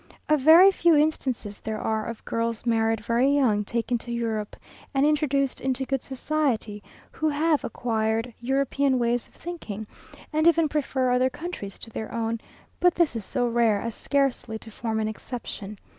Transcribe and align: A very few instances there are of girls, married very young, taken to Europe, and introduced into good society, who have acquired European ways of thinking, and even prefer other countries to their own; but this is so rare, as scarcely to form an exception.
A 0.29 0.35
very 0.35 0.71
few 0.71 0.95
instances 0.95 1.59
there 1.59 1.79
are 1.79 2.07
of 2.07 2.25
girls, 2.25 2.65
married 2.65 3.01
very 3.01 3.29
young, 3.31 3.63
taken 3.63 3.99
to 3.99 4.11
Europe, 4.11 4.55
and 4.95 5.05
introduced 5.05 5.61
into 5.61 5.85
good 5.85 6.01
society, 6.01 6.81
who 7.11 7.29
have 7.29 7.63
acquired 7.63 8.33
European 8.39 8.97
ways 8.97 9.27
of 9.27 9.35
thinking, 9.35 9.85
and 10.33 10.47
even 10.47 10.67
prefer 10.67 11.11
other 11.11 11.29
countries 11.29 11.77
to 11.77 11.91
their 11.91 12.11
own; 12.11 12.41
but 12.79 12.95
this 12.95 13.15
is 13.15 13.23
so 13.23 13.45
rare, 13.47 13.79
as 13.79 13.93
scarcely 13.93 14.57
to 14.57 14.71
form 14.71 14.99
an 14.99 15.07
exception. 15.07 15.77